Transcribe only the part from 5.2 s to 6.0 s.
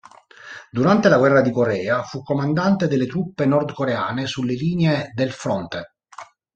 fronte.